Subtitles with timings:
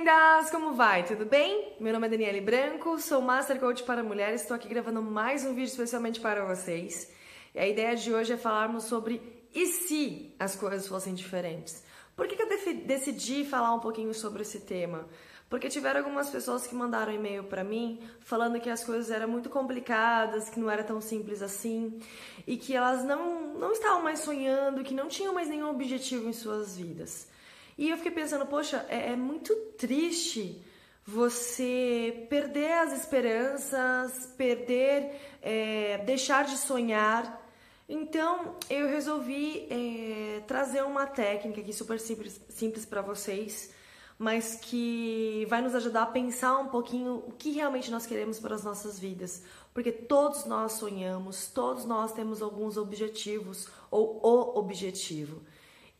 [0.00, 0.50] lindas!
[0.50, 1.04] Como vai?
[1.04, 1.74] Tudo bem?
[1.78, 5.48] Meu nome é Daniele Branco, sou Master Coach para Mulheres, estou aqui gravando mais um
[5.48, 7.10] vídeo especialmente para vocês.
[7.54, 9.20] E a ideia de hoje é falarmos sobre
[9.54, 11.84] e se as coisas fossem diferentes?
[12.16, 12.48] Por que, que eu
[12.86, 15.06] decidi falar um pouquinho sobre esse tema?
[15.50, 19.50] Porque tiveram algumas pessoas que mandaram e-mail para mim falando que as coisas eram muito
[19.50, 22.00] complicadas, que não era tão simples assim
[22.46, 26.32] e que elas não, não estavam mais sonhando, que não tinham mais nenhum objetivo em
[26.32, 27.28] suas vidas.
[27.76, 30.62] E eu fiquei pensando, poxa, é, é muito triste
[31.06, 37.40] você perder as esperanças, perder, é, deixar de sonhar.
[37.88, 43.72] Então eu resolvi é, trazer uma técnica aqui super simples, simples para vocês,
[44.16, 48.54] mas que vai nos ajudar a pensar um pouquinho o que realmente nós queremos para
[48.54, 49.42] as nossas vidas.
[49.74, 55.42] Porque todos nós sonhamos, todos nós temos alguns objetivos ou o objetivo.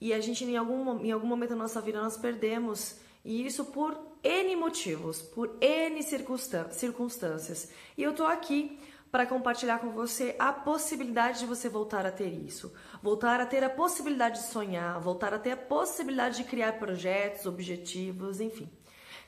[0.01, 2.97] E a gente, em algum, em algum momento da nossa vida, nós perdemos.
[3.25, 7.71] E isso por N motivos, por N circunstâncias.
[7.99, 8.79] E eu tô aqui
[9.11, 13.65] para compartilhar com você a possibilidade de você voltar a ter isso, voltar a ter
[13.65, 18.71] a possibilidade de sonhar, voltar a ter a possibilidade de criar projetos, objetivos, enfim.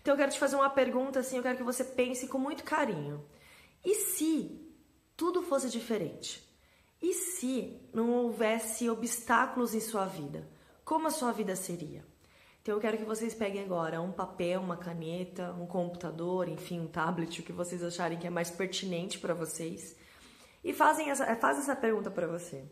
[0.01, 2.64] Então eu quero te fazer uma pergunta assim, eu quero que você pense com muito
[2.64, 3.25] carinho.
[3.84, 4.61] E se
[5.17, 6.48] tudo fosse diferente?
[7.01, 10.48] E se não houvesse obstáculos em sua vida?
[10.84, 12.05] Como a sua vida seria?
[12.62, 16.86] Então eu quero que vocês peguem agora um papel, uma caneta, um computador, enfim, um
[16.86, 19.97] tablet, o que vocês acharem que é mais pertinente para vocês,
[20.62, 22.64] e fazem essa, fazem essa pergunta para você.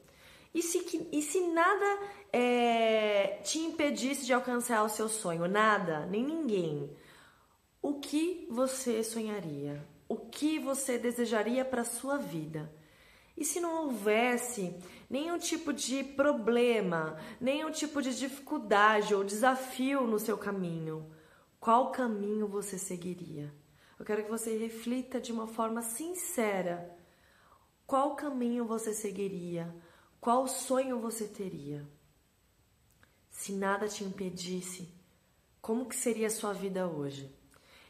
[0.55, 1.99] E se, e se nada
[2.33, 5.47] é, te impedisse de alcançar o seu sonho?
[5.49, 6.97] Nada, nem ninguém.
[7.83, 9.85] O que você sonharia?
[10.09, 12.73] O que você desejaria para sua vida?
[13.41, 14.77] E se não houvesse
[15.09, 21.11] nenhum tipo de problema, nenhum tipo de dificuldade ou desafio no seu caminho,
[21.59, 23.51] qual caminho você seguiria?
[23.99, 26.95] Eu quero que você reflita de uma forma sincera.
[27.87, 29.75] Qual caminho você seguiria?
[30.21, 31.89] Qual sonho você teria?
[33.31, 34.93] Se nada te impedisse,
[35.63, 37.35] como que seria a sua vida hoje?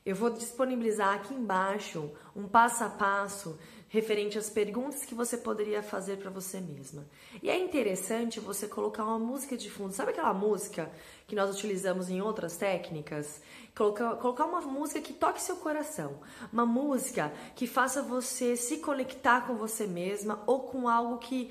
[0.05, 3.59] Eu vou disponibilizar aqui embaixo um passo a passo
[3.91, 7.05] referente às perguntas que você poderia fazer para você mesma.
[7.43, 9.93] E é interessante você colocar uma música de fundo.
[9.93, 10.91] Sabe aquela música
[11.27, 13.43] que nós utilizamos em outras técnicas?
[13.77, 16.21] Colocar, colocar uma música que toque seu coração.
[16.53, 21.51] Uma música que faça você se conectar com você mesma ou com algo que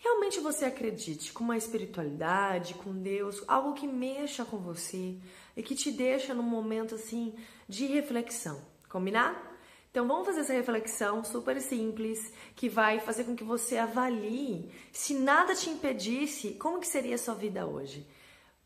[0.00, 5.16] realmente você acredite, com uma espiritualidade, com Deus, algo que mexa com você
[5.56, 7.34] e que te deixa num momento assim
[7.68, 8.60] de reflexão.
[8.88, 9.48] Combinar?
[9.90, 15.14] Então vamos fazer essa reflexão super simples que vai fazer com que você avalie se
[15.14, 18.06] nada te impedisse, como que seria a sua vida hoje.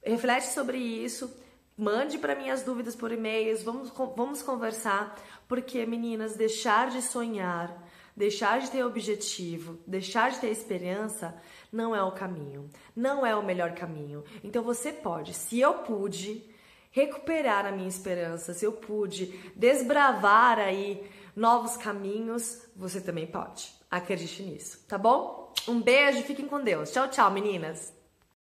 [0.02, 1.34] Reflete sobre isso,
[1.76, 5.18] mande para mim as dúvidas por e-mails, vamos, vamos conversar,
[5.48, 7.74] porque meninas, deixar de sonhar,
[8.16, 11.34] deixar de ter objetivo, deixar de ter esperança
[11.72, 14.24] não é o caminho, não é o melhor caminho.
[14.42, 16.48] Então você pode, se eu pude,
[16.90, 19.26] recuperar a minha esperança, se eu pude
[19.56, 21.04] desbravar aí
[21.34, 23.72] novos caminhos, você também pode.
[23.90, 25.52] Acredite nisso, tá bom?
[25.66, 26.92] Um beijo, fiquem com Deus.
[26.92, 28.03] Tchau, tchau, meninas.